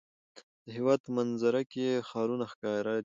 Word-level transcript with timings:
د 0.65 0.67
هېواد 0.77 0.99
په 1.05 1.11
منظره 1.17 1.61
کې 1.71 1.87
ښارونه 2.09 2.45
ښکاره 2.51 2.91
دي. 2.95 2.99